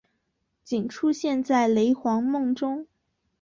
[0.63, 2.87] 仅出现在雷凰梦中。